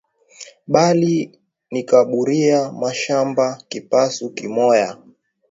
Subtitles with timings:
[0.71, 1.31] Bali
[1.71, 4.97] nikaburia mashamba kipasu kimoya